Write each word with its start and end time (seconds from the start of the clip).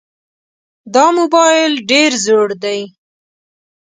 دا 0.93 1.05
موبایل 1.17 1.73
ډېر 1.91 2.11
زوړ 2.25 2.49
دی. 2.63 2.79